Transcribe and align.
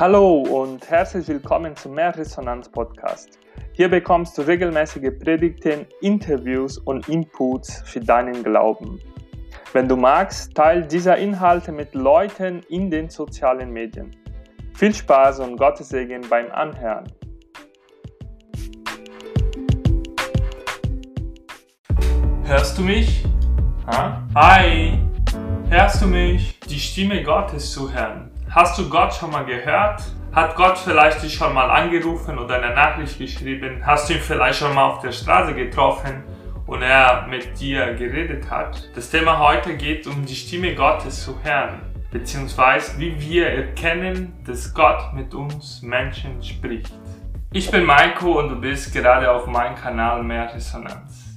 Hallo 0.00 0.42
und 0.42 0.88
herzlich 0.88 1.26
willkommen 1.26 1.74
zum 1.74 1.94
Mehrresonanz 1.94 2.68
Podcast. 2.68 3.40
Hier 3.72 3.88
bekommst 3.88 4.38
du 4.38 4.42
regelmäßige 4.42 5.10
Predigten, 5.18 5.86
Interviews 6.02 6.78
und 6.78 7.08
Inputs 7.08 7.82
für 7.84 7.98
deinen 7.98 8.44
Glauben. 8.44 9.00
Wenn 9.72 9.88
du 9.88 9.96
magst, 9.96 10.54
teile 10.54 10.86
diese 10.86 11.14
Inhalte 11.14 11.72
mit 11.72 11.96
Leuten 11.96 12.62
in 12.68 12.92
den 12.92 13.10
sozialen 13.10 13.72
Medien. 13.72 14.14
Viel 14.74 14.94
Spaß 14.94 15.40
und 15.40 15.56
Gottes 15.56 15.88
Segen 15.88 16.22
beim 16.30 16.48
Anhören. 16.52 17.12
Hörst 22.44 22.78
du 22.78 22.82
mich? 22.82 23.24
Ha? 23.88 24.22
Hi! 24.36 24.96
Hörst 25.68 26.00
du 26.00 26.06
mich? 26.06 26.60
Die 26.60 26.78
Stimme 26.78 27.20
Gottes 27.24 27.72
zu 27.72 27.92
hören. 27.92 28.30
Hast 28.50 28.78
du 28.78 28.88
Gott 28.88 29.12
schon 29.12 29.30
mal 29.30 29.44
gehört? 29.44 30.02
Hat 30.32 30.56
Gott 30.56 30.78
vielleicht 30.78 31.22
dich 31.22 31.34
schon 31.34 31.52
mal 31.52 31.68
angerufen 31.68 32.38
oder 32.38 32.56
eine 32.56 32.74
Nachricht 32.74 33.18
geschrieben? 33.18 33.82
Hast 33.84 34.08
du 34.08 34.14
ihn 34.14 34.20
vielleicht 34.20 34.60
schon 34.60 34.74
mal 34.74 34.84
auf 34.84 35.00
der 35.00 35.12
Straße 35.12 35.52
getroffen 35.54 36.22
und 36.66 36.80
er 36.80 37.26
mit 37.28 37.60
dir 37.60 37.92
geredet 37.92 38.50
hat? 38.50 38.88
Das 38.94 39.10
Thema 39.10 39.38
heute 39.38 39.76
geht 39.76 40.06
um 40.06 40.24
die 40.24 40.34
Stimme 40.34 40.74
Gottes 40.74 41.24
zu 41.24 41.38
hören, 41.42 41.82
beziehungsweise 42.10 42.98
wie 42.98 43.20
wir 43.20 43.48
erkennen, 43.48 44.32
dass 44.46 44.72
Gott 44.72 45.12
mit 45.12 45.34
uns 45.34 45.82
Menschen 45.82 46.42
spricht. 46.42 46.92
Ich 47.52 47.70
bin 47.70 47.84
Maiko 47.84 48.38
und 48.38 48.48
du 48.48 48.56
bist 48.56 48.94
gerade 48.94 49.30
auf 49.30 49.46
meinem 49.46 49.74
Kanal 49.74 50.22
Mehr 50.22 50.54
Resonanz. 50.54 51.27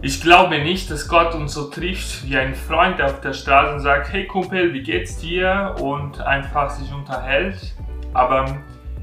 Ich 0.00 0.20
glaube 0.20 0.58
nicht, 0.58 0.90
dass 0.90 1.08
Gott 1.08 1.34
uns 1.34 1.54
so 1.54 1.70
trifft 1.70 2.28
wie 2.28 2.36
ein 2.36 2.54
Freund 2.54 3.00
auf 3.00 3.20
der 3.20 3.32
Straße 3.32 3.74
und 3.74 3.80
sagt, 3.80 4.12
hey 4.12 4.26
Kumpel, 4.26 4.72
wie 4.74 4.82
geht's 4.82 5.18
dir? 5.18 5.76
Und 5.80 6.20
einfach 6.20 6.70
sich 6.70 6.92
unterhält. 6.92 7.74
Aber 8.12 8.62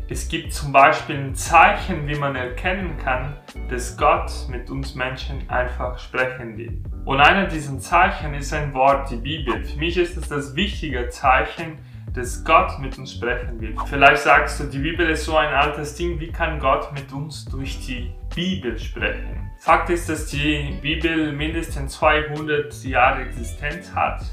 es 0.09 0.27
gibt 0.27 0.53
zum 0.53 0.71
Beispiel 0.71 1.17
ein 1.17 1.35
Zeichen, 1.35 2.07
wie 2.07 2.15
man 2.15 2.35
erkennen 2.35 2.97
kann, 2.97 3.35
dass 3.69 3.95
Gott 3.95 4.31
mit 4.49 4.69
uns 4.69 4.95
Menschen 4.95 5.47
einfach 5.49 5.99
sprechen 5.99 6.57
will. 6.57 6.81
Und 7.05 7.19
einer 7.19 7.47
dieser 7.47 7.77
Zeichen 7.79 8.33
ist 8.33 8.53
ein 8.53 8.73
Wort, 8.73 9.11
die 9.11 9.17
Bibel. 9.17 9.63
Für 9.63 9.77
mich 9.77 9.97
ist 9.97 10.17
es 10.17 10.27
das 10.27 10.55
wichtige 10.55 11.09
Zeichen, 11.09 11.77
dass 12.13 12.43
Gott 12.43 12.79
mit 12.79 12.97
uns 12.97 13.13
sprechen 13.13 13.61
will. 13.61 13.75
Vielleicht 13.85 14.23
sagst 14.23 14.59
du, 14.59 14.63
die 14.63 14.79
Bibel 14.79 15.09
ist 15.09 15.25
so 15.25 15.37
ein 15.37 15.53
altes 15.53 15.95
Ding, 15.95 16.19
wie 16.19 16.31
kann 16.31 16.59
Gott 16.59 16.91
mit 16.93 17.11
uns 17.13 17.45
durch 17.45 17.85
die 17.85 18.11
Bibel 18.33 18.77
sprechen? 18.79 19.48
Fakt 19.59 19.89
ist, 19.89 20.07
dass 20.07 20.27
die 20.27 20.77
Bibel 20.81 21.33
mindestens 21.33 21.93
200 21.95 22.81
Jahre 22.85 23.23
Existenz 23.23 23.93
hat 23.93 24.23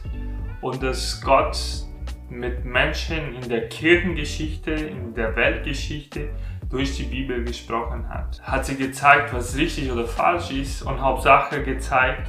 und 0.61 0.81
dass 0.81 1.21
Gott 1.21 1.59
mit 2.31 2.65
Menschen 2.65 3.35
in 3.35 3.49
der 3.49 3.69
Kirchengeschichte, 3.69 4.71
in 4.71 5.15
der 5.15 5.35
Weltgeschichte 5.35 6.29
durch 6.71 6.97
die 6.97 7.03
Bibel 7.03 7.43
gesprochen 7.43 8.09
hat. 8.09 8.41
Hat 8.41 8.67
sie 8.67 8.77
gezeigt, 8.77 9.35
was 9.35 9.57
richtig 9.57 9.91
oder 9.91 10.07
falsch 10.07 10.53
ist 10.53 10.83
und 10.83 11.01
Hauptsache 11.01 11.61
gezeigt, 11.65 12.29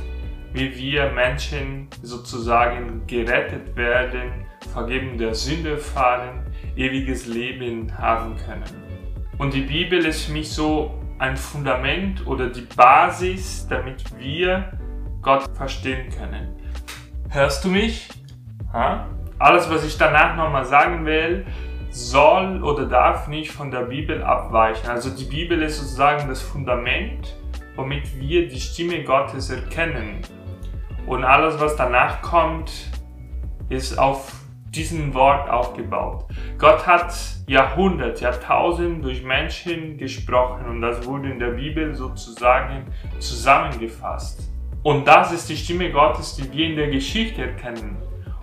wie 0.53 0.75
wir 0.75 1.11
Menschen 1.11 1.89
sozusagen 2.01 3.05
gerettet 3.05 3.75
werden, 3.75 4.45
Vergeben 4.73 5.19
der 5.19 5.35
Sünde 5.35 5.73
erfahren, 5.73 6.43
ewiges 6.75 7.27
Leben 7.27 7.95
haben 7.95 8.35
können. 8.37 8.63
Und 9.37 9.53
die 9.53 9.61
Bibel 9.61 10.03
ist 10.03 10.25
für 10.25 10.31
mich 10.31 10.49
so 10.49 10.96
ein 11.19 11.37
Fundament 11.37 12.25
oder 12.27 12.49
die 12.49 12.67
Basis, 12.75 13.67
damit 13.67 14.17
wir 14.17 14.71
Gott 15.21 15.45
verstehen 15.55 16.09
können. 16.11 16.55
Hörst 17.29 17.63
du 17.65 17.69
mich? 17.69 18.09
Ha? 18.73 19.07
Alles, 19.39 19.69
was 19.69 19.83
ich 19.83 19.97
danach 19.97 20.35
nochmal 20.35 20.65
sagen 20.65 21.05
will, 21.05 21.45
soll 21.89 22.63
oder 22.63 22.85
darf 22.85 23.27
nicht 23.27 23.51
von 23.51 23.71
der 23.71 23.81
Bibel 23.81 24.23
abweichen. 24.23 24.89
Also 24.89 25.09
die 25.09 25.25
Bibel 25.25 25.61
ist 25.61 25.79
sozusagen 25.79 26.27
das 26.27 26.41
Fundament, 26.41 27.35
womit 27.75 28.19
wir 28.19 28.47
die 28.47 28.59
Stimme 28.59 29.03
Gottes 29.03 29.49
erkennen. 29.49 30.21
Und 31.05 31.23
alles, 31.23 31.59
was 31.59 31.75
danach 31.75 32.21
kommt, 32.21 32.71
ist 33.69 33.97
auf 33.97 34.33
diesem 34.77 35.13
Wort 35.13 35.49
aufgebaut. 35.49 36.25
Gott 36.57 36.85
hat 36.85 37.13
Jahrhundert, 37.47 38.21
Jahrtausend 38.21 39.03
durch 39.03 39.23
Menschen 39.23 39.97
gesprochen 39.97 40.67
und 40.67 40.81
das 40.81 41.05
wurde 41.05 41.31
in 41.31 41.39
der 41.39 41.51
Bibel 41.51 41.95
sozusagen 41.95 42.85
zusammengefasst. 43.19 44.49
Und 44.83 45.07
das 45.07 45.31
ist 45.31 45.49
die 45.49 45.57
Stimme 45.57 45.91
Gottes, 45.91 46.35
die 46.35 46.51
wir 46.53 46.67
in 46.67 46.75
der 46.75 46.89
Geschichte 46.89 47.41
erkennen. 47.41 47.97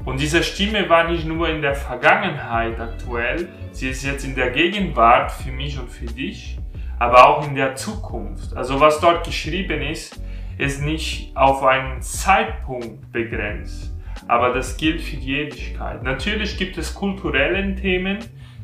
Und 0.04 0.20
diese 0.20 0.42
Stimme 0.42 0.88
war 0.88 1.08
nicht 1.08 1.24
nur 1.24 1.48
in 1.48 1.62
der 1.62 1.74
Vergangenheit 1.74 2.78
aktuell, 2.78 3.48
sie 3.70 3.88
ist 3.88 4.04
jetzt 4.04 4.24
in 4.24 4.34
der 4.34 4.50
Gegenwart 4.50 5.32
für 5.32 5.52
mich 5.52 5.78
und 5.78 5.90
für 5.90 6.06
dich, 6.06 6.58
aber 6.98 7.28
auch 7.28 7.46
in 7.46 7.54
der 7.54 7.76
Zukunft. 7.76 8.54
Also 8.56 8.80
was 8.80 9.00
dort 9.00 9.24
geschrieben 9.24 9.80
ist, 9.80 10.20
ist 10.58 10.82
nicht 10.82 11.34
auf 11.36 11.62
einen 11.62 12.02
Zeitpunkt 12.02 13.10
begrenzt 13.12 13.93
aber 14.28 14.52
das 14.52 14.76
gilt 14.76 15.00
für 15.00 15.16
die 15.16 15.38
Ewigkeit. 15.38 16.02
Natürlich 16.02 16.56
gibt 16.56 16.78
es 16.78 16.94
kulturelle 16.94 17.74
Themen, 17.74 18.18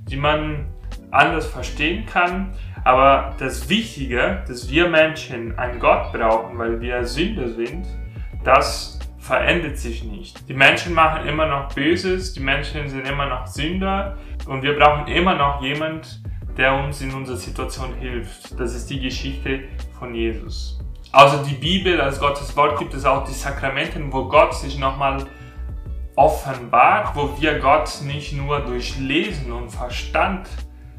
die 0.09 0.17
man 0.17 0.67
anders 1.11 1.47
verstehen 1.47 2.07
kann, 2.07 2.53
aber 2.85 3.35
das 3.39 3.69
Wichtige, 3.69 4.43
dass 4.49 4.71
wir 4.71 4.89
Menschen 4.89 5.59
einen 5.59 5.79
Gott 5.79 6.13
brauchen, 6.13 6.59
weil 6.59 6.81
wir 6.81 7.05
Sünder 7.05 7.49
sind, 7.49 7.87
das 8.43 8.99
verändert 9.19 9.77
sich 9.77 10.03
nicht. 10.03 10.49
Die 10.49 10.55
Menschen 10.55 10.95
machen 10.95 11.29
immer 11.29 11.47
noch 11.47 11.75
Böses, 11.75 12.33
die 12.33 12.41
Menschen 12.41 12.89
sind 12.89 13.07
immer 13.07 13.27
noch 13.27 13.47
Sünder 13.47 14.17
und 14.47 14.63
wir 14.63 14.79
brauchen 14.79 15.07
immer 15.09 15.35
noch 15.35 15.63
jemand, 15.63 16.23
der 16.57 16.75
uns 16.75 17.01
in 17.01 17.13
unserer 17.13 17.37
Situation 17.37 17.95
hilft. 18.01 18.59
Das 18.59 18.75
ist 18.75 18.89
die 18.89 19.01
Geschichte 19.01 19.65
von 19.99 20.15
Jesus. 20.15 20.81
Außer 21.13 21.45
die 21.49 21.55
Bibel 21.55 22.01
als 22.01 22.19
Gottes 22.19 22.57
Wort 22.57 22.79
gibt 22.79 22.95
es 22.95 23.05
auch 23.05 23.25
die 23.25 23.33
Sakramenten, 23.33 24.13
wo 24.13 24.27
Gott 24.27 24.55
sich 24.55 24.79
nochmal 24.79 25.27
offenbart, 26.21 27.17
wo 27.17 27.41
wir 27.41 27.61
Gott 27.61 28.03
nicht 28.05 28.35
nur 28.35 28.61
durch 28.61 28.99
Lesen 28.99 29.53
und 29.53 29.71
Verstand 29.71 30.47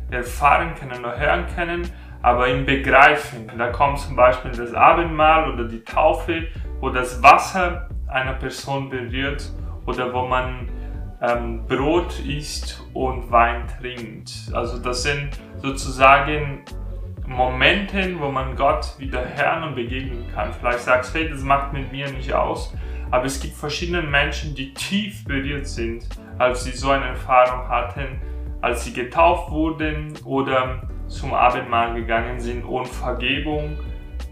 erfahren 0.09 0.73
können 0.73 1.05
oder 1.05 1.15
hören 1.15 1.45
können, 1.55 1.87
aber 2.23 2.49
ihn 2.49 2.65
begreifen. 2.65 3.51
Da 3.55 3.67
kommt 3.67 3.99
zum 3.99 4.15
Beispiel 4.15 4.49
das 4.49 4.73
Abendmahl 4.73 5.53
oder 5.53 5.65
die 5.65 5.83
Taufe, 5.83 6.47
wo 6.79 6.89
das 6.89 7.21
Wasser 7.21 7.87
einer 8.07 8.33
Person 8.33 8.89
berührt 8.89 9.53
oder 9.85 10.11
wo 10.11 10.25
man 10.25 10.67
ähm, 11.21 11.67
Brot 11.67 12.19
isst 12.21 12.83
und 12.95 13.31
Wein 13.31 13.65
trinkt. 13.79 14.31
Also 14.53 14.79
das 14.79 15.03
sind 15.03 15.29
sozusagen 15.57 16.65
Momente, 17.27 18.19
wo 18.19 18.31
man 18.31 18.55
Gott 18.55 18.95
wieder 18.97 19.23
hören 19.35 19.65
und 19.65 19.75
begegnen 19.75 20.25
kann. 20.33 20.51
Vielleicht 20.51 20.79
sagst 20.79 21.13
du, 21.13 21.19
hey, 21.19 21.29
das 21.29 21.41
macht 21.41 21.73
mit 21.73 21.91
mir 21.91 22.09
nicht 22.11 22.33
aus, 22.33 22.73
aber 23.11 23.25
es 23.25 23.39
gibt 23.39 23.55
verschiedene 23.55 24.01
Menschen, 24.01 24.55
die 24.55 24.73
tief 24.73 25.25
berührt 25.25 25.67
sind, 25.67 26.07
als 26.39 26.63
sie 26.63 26.71
so 26.71 26.89
eine 26.89 27.05
Erfahrung 27.05 27.67
hatten, 27.67 28.21
als 28.61 28.85
sie 28.85 28.93
getauft 28.93 29.51
wurden 29.51 30.13
oder 30.23 30.81
zum 31.07 31.33
Abendmahl 31.33 31.93
gegangen 31.93 32.39
sind 32.39 32.63
und 32.63 32.87
Vergebung 32.87 33.77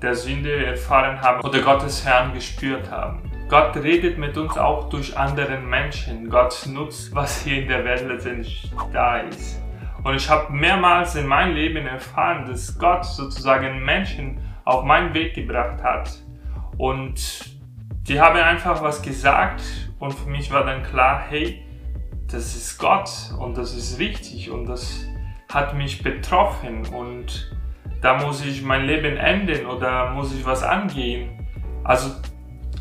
der 0.02 0.16
Sünde 0.16 0.66
erfahren 0.66 1.22
haben 1.22 1.42
oder 1.42 1.60
Gottes 1.60 2.06
Herrn 2.06 2.34
gespürt 2.34 2.90
haben. 2.90 3.30
Gott 3.50 3.76
redet 3.76 4.18
mit 4.18 4.38
uns 4.38 4.58
auch 4.58 4.90
durch 4.90 5.18
andere 5.18 5.58
Menschen. 5.58 6.30
Gott 6.30 6.66
nutzt, 6.68 7.14
was 7.14 7.42
hier 7.44 7.64
in 7.64 7.68
der 7.68 7.84
Welt 7.84 8.08
letztendlich 8.08 8.72
da 8.94 9.18
ist. 9.18 9.62
Und 10.04 10.16
ich 10.16 10.30
habe 10.30 10.54
mehrmals 10.54 11.16
in 11.16 11.28
meinem 11.28 11.56
Leben 11.56 11.86
erfahren, 11.86 12.46
dass 12.46 12.78
Gott 12.78 13.04
sozusagen 13.04 13.84
Menschen 13.84 14.40
auf 14.64 14.84
meinen 14.86 15.14
Weg 15.14 15.34
gebracht 15.34 15.84
hat. 15.84 16.12
Und 16.78 17.59
die 18.10 18.20
haben 18.20 18.40
einfach 18.40 18.82
was 18.82 19.04
gesagt 19.04 19.62
und 20.00 20.12
für 20.12 20.30
mich 20.30 20.52
war 20.52 20.66
dann 20.66 20.82
klar, 20.82 21.26
hey, 21.30 21.64
das 22.32 22.56
ist 22.56 22.80
Gott 22.80 23.10
und 23.38 23.56
das 23.56 23.76
ist 23.76 24.00
richtig 24.00 24.50
und 24.50 24.66
das 24.66 25.06
hat 25.48 25.76
mich 25.76 26.02
betroffen 26.02 26.88
und 26.88 27.56
da 28.02 28.18
muss 28.18 28.44
ich 28.44 28.64
mein 28.64 28.86
Leben 28.86 29.16
enden 29.16 29.68
oder 29.68 30.10
muss 30.12 30.34
ich 30.34 30.44
was 30.44 30.64
angehen. 30.64 31.48
Also 31.84 32.10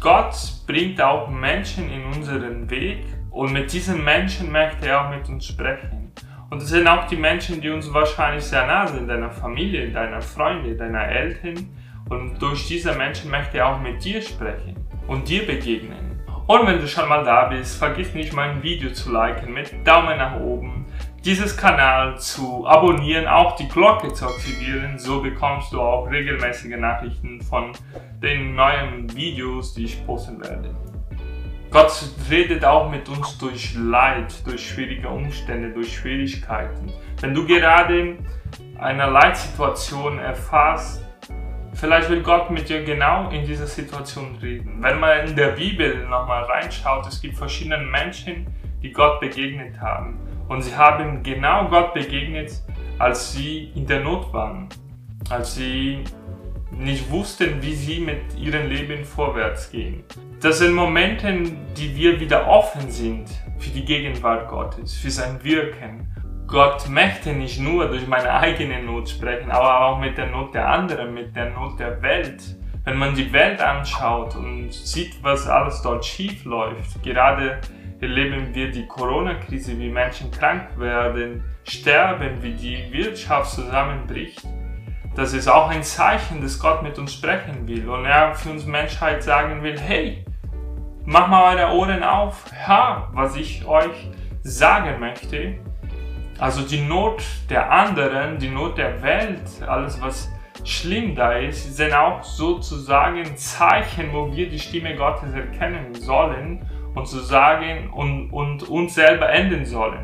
Gott 0.01 0.35
bringt 0.67 1.01
auch 1.03 1.29
Menschen 1.29 1.91
in 1.91 2.05
unseren 2.07 2.71
Weg 2.71 3.05
und 3.31 3.53
mit 3.53 3.71
diesen 3.71 4.03
Menschen 4.03 4.51
möchte 4.51 4.89
er 4.89 5.05
auch 5.05 5.11
mit 5.11 5.29
uns 5.29 5.45
sprechen. 5.45 6.11
Und 6.49 6.63
das 6.63 6.71
sind 6.71 6.89
auch 6.89 7.07
die 7.07 7.17
Menschen, 7.17 7.61
die 7.61 7.69
uns 7.69 7.93
wahrscheinlich 7.93 8.45
sehr 8.45 8.67
nah 8.67 8.87
sind, 8.87 9.09
deiner 9.09 9.31
Familie, 9.31 9.91
deiner 9.91 10.23
Freunde, 10.23 10.75
deiner 10.75 11.07
Eltern. 11.07 11.69
Und 12.09 12.41
durch 12.41 12.67
diese 12.67 12.95
Menschen 12.95 13.31
möchte 13.31 13.59
er 13.59 13.69
auch 13.69 13.81
mit 13.83 14.03
dir 14.03 14.23
sprechen 14.23 14.88
und 15.09 15.29
dir 15.29 15.45
begegnen. 15.45 16.23
Und 16.47 16.67
wenn 16.67 16.79
du 16.81 16.87
schon 16.87 17.09
mal 17.09 17.25
da 17.25 17.47
bist, 17.49 17.77
vergiss 17.77 18.15
nicht 18.15 18.33
mein 18.33 18.63
Video 18.63 18.91
zu 18.91 19.13
liken 19.13 19.53
mit 19.53 19.87
Daumen 19.87 20.17
nach 20.17 20.41
oben, 20.41 20.87
dieses 21.25 21.57
Kanal 21.57 22.19
zu 22.19 22.67
abonnieren, 22.67 23.27
auch 23.27 23.57
die 23.57 23.69
Glocke 23.69 24.13
zu 24.13 24.27
aktivieren, 24.27 24.99
so 24.99 25.21
bekommst 25.21 25.73
du 25.73 25.81
auch 25.81 26.11
regelmäßige 26.11 26.77
Nachrichten 26.79 27.43
von 27.43 27.73
den 28.23 28.55
neuen 28.55 29.15
Videos, 29.15 29.75
die 29.75 29.85
ich 29.85 30.07
posten 30.07 30.41
werde. 30.41 30.75
Gott 31.71 31.93
redet 32.31 32.65
auch 32.65 32.91
mit 32.91 33.11
uns 33.11 33.37
durch 33.37 33.75
Leid, 33.75 34.35
durch 34.47 34.71
schwierige 34.71 35.09
Umstände, 35.09 35.71
durch 35.71 35.99
Schwierigkeiten. 35.99 36.91
Wenn 37.21 37.35
du 37.35 37.47
gerade 37.47 38.17
eine 38.79 39.11
Leitsituation 39.11 40.19
erfasst, 40.19 41.05
vielleicht 41.79 42.11
will 42.11 42.23
Gott 42.23 42.51
mit 42.51 42.69
dir 42.69 42.83
genau 42.83 43.31
in 43.31 43.47
dieser 43.47 43.67
Situation 43.67 44.37
reden. 44.43 44.79
Wenn 44.81 44.99
man 44.99 45.29
in 45.29 45.37
der 45.37 45.53
Bibel 45.53 46.07
nochmal 46.07 46.45
reinschaut, 46.45 47.07
es 47.07 47.21
gibt 47.21 47.37
verschiedene 47.37 47.79
Menschen, 47.79 48.47
die 48.83 48.93
Gott 48.93 49.21
begegnet 49.21 49.81
haben. 49.81 50.19
Und 50.49 50.63
sie 50.63 50.75
haben 50.75 51.23
genau 51.23 51.69
Gott 51.69 51.95
begegnet, 51.95 52.63
als 52.99 53.33
sie 53.33 53.71
in 53.75 53.87
der 53.87 54.01
Not 54.01 54.33
waren, 54.33 54.69
als 55.31 55.55
sie 55.55 56.05
nicht 56.71 57.11
wussten, 57.11 57.63
wie 57.63 57.75
sie 57.75 58.01
mit 58.01 58.37
ihrem 58.37 58.69
Leben 58.69 59.05
vorwärts 59.05 59.71
gehen. 59.71 60.05
Das 60.41 60.59
sind 60.59 60.73
Momente, 60.73 61.33
die 61.77 61.97
wir 61.97 62.19
wieder 62.21 62.47
offen 62.49 62.91
sind 62.91 63.29
für 63.59 63.71
die 63.71 63.85
Gegenwart 63.85 64.49
Gottes, 64.49 64.95
für 64.95 65.11
sein 65.11 65.43
Wirken. 65.43 66.09
Gott 66.49 66.89
möchte 66.89 67.33
nicht 67.33 67.61
nur 67.61 67.87
durch 67.87 68.09
meine 68.09 68.33
eigene 68.33 68.83
Not 68.83 69.11
sprechen, 69.11 69.53
aber 69.53 69.81
auch 69.81 70.01
mit 70.01 70.19
der 70.19 70.27
Not 70.27 70.55
der 70.55 70.69
anderen, 70.69 71.15
mit 71.15 71.37
der 71.37 71.51
Not 71.51 71.79
der 71.79 72.03
Welt. 72.03 72.43
Wenn 72.85 72.97
man 72.97 73.15
die 73.15 73.33
Welt 73.33 73.61
anschaut 73.61 74.35
und 74.35 74.73
sieht, 74.73 75.23
was 75.23 75.47
alles 75.47 75.81
dort 75.83 76.05
schief 76.05 76.45
läuft, 76.45 77.01
gerade 77.05 77.61
erleben 78.01 78.53
wir 78.55 78.73
die 78.73 78.87
Corona-Krise, 78.87 79.79
wie 79.79 79.91
Menschen 79.91 80.31
krank 80.33 80.69
werden, 80.77 81.45
sterben, 81.65 82.43
wie 82.43 82.55
die 82.55 82.93
Wirtschaft 82.93 83.53
zusammenbricht 83.53 84.43
das 85.19 85.33
ist 85.33 85.49
auch 85.49 85.69
ein 85.69 85.83
Zeichen, 85.83 86.41
dass 86.41 86.61
Gott 86.61 86.85
mit 86.85 86.97
uns 86.97 87.13
sprechen 87.13 87.67
will 87.67 87.89
und 87.89 88.05
er 88.05 88.37
für 88.37 88.51
uns 88.51 88.65
Menschheit 88.67 89.21
sagen 89.21 89.65
will, 89.65 89.77
hey, 89.77 90.25
mach 91.05 91.27
mal 91.27 91.57
eure 91.57 91.75
Ohren 91.75 92.05
auf, 92.05 92.45
ja, 92.69 93.09
was 93.13 93.35
ich 93.35 93.67
euch 93.67 94.11
sagen 94.45 95.01
möchte. 95.01 95.59
Also 96.39 96.63
die 96.63 96.81
Not 96.81 97.25
der 97.51 97.71
anderen, 97.71 98.39
die 98.39 98.49
Not 98.49 98.79
der 98.79 99.03
Welt, 99.03 99.43
alles 99.67 100.01
was 100.01 100.31
schlimm 100.63 101.17
da 101.17 101.33
ist, 101.33 101.77
sind 101.77 101.93
auch 101.93 102.23
sozusagen 102.23 103.37
Zeichen, 103.37 104.13
wo 104.13 104.33
wir 104.33 104.49
die 104.49 104.59
Stimme 104.59 104.95
Gottes 104.95 105.33
erkennen 105.35 105.95
sollen 105.95 106.65
und 106.95 107.09
zu 107.09 107.19
sagen 107.19 107.91
und, 107.91 108.31
und 108.31 108.69
uns 108.69 108.95
selber 108.95 109.31
enden 109.31 109.65
sollen. 109.65 110.01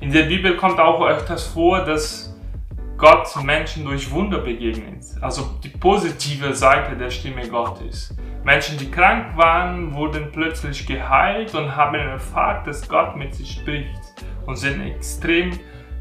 In 0.00 0.10
der 0.10 0.24
Bibel 0.24 0.56
kommt 0.56 0.80
auch 0.80 1.04
öfters 1.06 1.46
vor, 1.48 1.84
dass 1.84 2.34
Gott 2.96 3.28
Menschen 3.44 3.84
durch 3.84 4.10
Wunder 4.10 4.38
begegnet. 4.38 5.04
Also 5.20 5.50
die 5.62 5.68
positive 5.68 6.54
Seite 6.54 6.96
der 6.96 7.10
Stimme 7.10 7.46
Gottes. 7.46 8.16
Menschen, 8.42 8.78
die 8.78 8.90
krank 8.90 9.36
waren, 9.36 9.94
wurden 9.94 10.32
plötzlich 10.32 10.86
geheilt 10.86 11.54
und 11.54 11.76
haben 11.76 11.96
erfahren, 11.96 12.64
dass 12.64 12.88
Gott 12.88 13.16
mit 13.16 13.34
sie 13.34 13.44
spricht 13.44 14.07
und 14.48 14.56
sind 14.56 14.80
extrem 14.80 15.50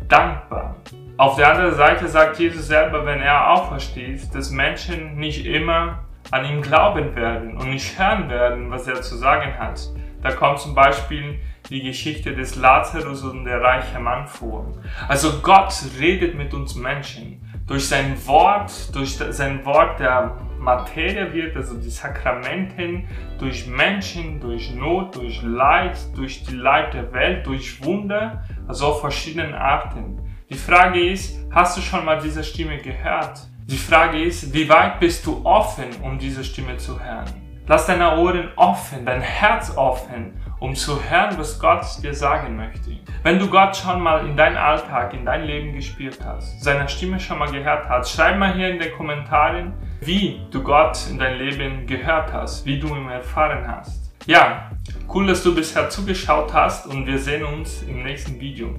dankbar. 0.07 0.77
Auf 1.17 1.35
der 1.35 1.51
anderen 1.51 1.75
Seite 1.75 2.07
sagt 2.07 2.39
Jesus 2.39 2.67
selber, 2.67 3.05
wenn 3.05 3.19
er 3.19 3.51
aufersteht, 3.51 4.33
dass 4.33 4.51
Menschen 4.51 5.17
nicht 5.17 5.45
immer 5.45 6.05
an 6.31 6.45
ihn 6.45 6.61
glauben 6.61 7.13
werden 7.15 7.57
und 7.57 7.69
nicht 7.69 7.99
hören 7.99 8.29
werden, 8.29 8.71
was 8.71 8.87
er 8.87 9.01
zu 9.01 9.17
sagen 9.17 9.59
hat. 9.59 9.89
Da 10.23 10.31
kommt 10.31 10.59
zum 10.59 10.73
Beispiel 10.73 11.39
die 11.69 11.83
Geschichte 11.83 12.33
des 12.33 12.55
Lazarus 12.55 13.23
und 13.23 13.43
der 13.43 13.61
reiche 13.61 13.99
Mann 13.99 14.27
vor. 14.27 14.73
Also 15.09 15.41
Gott 15.41 15.73
redet 15.99 16.35
mit 16.35 16.53
uns 16.53 16.75
Menschen. 16.75 17.41
Durch 17.67 17.89
sein 17.89 18.15
Wort, 18.27 18.95
durch 18.95 19.17
sein 19.17 19.65
Wort 19.65 19.99
der 19.99 20.37
Materie 20.59 21.33
wird, 21.33 21.55
also 21.55 21.77
die 21.77 21.89
Sakramenten, 21.89 23.07
durch 23.39 23.67
Menschen, 23.67 24.39
durch 24.39 24.73
Not, 24.73 25.15
durch 25.15 25.41
Leid, 25.41 25.97
durch 26.15 26.43
die 26.43 26.55
Leid 26.55 26.93
der 26.93 27.11
Welt, 27.13 27.45
durch 27.45 27.83
Wunder, 27.83 28.43
also 28.67 28.87
auf 28.87 29.01
verschiedenen 29.01 29.53
Arten. 29.53 30.19
Die 30.49 30.55
Frage 30.55 31.09
ist, 31.09 31.37
hast 31.51 31.77
du 31.77 31.81
schon 31.81 32.05
mal 32.05 32.19
diese 32.19 32.43
Stimme 32.43 32.77
gehört? 32.77 33.39
Die 33.65 33.77
Frage 33.77 34.23
ist, 34.23 34.53
wie 34.53 34.69
weit 34.69 34.99
bist 34.99 35.25
du 35.25 35.41
offen, 35.43 35.87
um 36.01 36.17
diese 36.17 36.43
Stimme 36.43 36.77
zu 36.77 36.99
hören? 37.03 37.25
Lass 37.67 37.85
deine 37.85 38.17
Ohren 38.17 38.49
offen, 38.55 39.05
dein 39.05 39.19
Herz 39.19 39.75
offen, 39.75 40.39
um 40.61 40.73
zu 40.73 41.03
hören, 41.03 41.37
was 41.37 41.59
Gott 41.59 41.85
dir 42.01 42.13
sagen 42.13 42.55
möchte. 42.55 42.91
Wenn 43.23 43.39
du 43.39 43.49
Gott 43.49 43.75
schon 43.75 44.01
mal 44.01 44.25
in 44.25 44.37
deinen 44.37 44.55
Alltag, 44.55 45.13
in 45.13 45.25
dein 45.25 45.43
Leben 45.43 45.73
gespürt 45.73 46.17
hast, 46.23 46.63
seine 46.63 46.87
Stimme 46.87 47.19
schon 47.19 47.39
mal 47.39 47.51
gehört 47.51 47.89
hast, 47.89 48.11
schreib 48.11 48.37
mal 48.37 48.53
hier 48.53 48.69
in 48.69 48.79
den 48.79 48.93
Kommentaren, 48.93 49.73
wie 50.01 50.41
du 50.51 50.61
Gott 50.61 50.97
in 51.09 51.17
dein 51.17 51.37
Leben 51.37 51.85
gehört 51.85 52.31
hast, 52.33 52.65
wie 52.65 52.79
du 52.79 52.87
ihn 52.87 53.09
erfahren 53.09 53.67
hast. 53.67 54.11
Ja, 54.25 54.71
cool, 55.13 55.27
dass 55.27 55.43
du 55.43 55.55
bisher 55.55 55.89
zugeschaut 55.89 56.53
hast 56.53 56.85
und 56.87 57.05
wir 57.07 57.17
sehen 57.17 57.43
uns 57.43 57.83
im 57.83 58.03
nächsten 58.03 58.39
Video. 58.39 58.75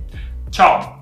Ciao! 0.50 0.98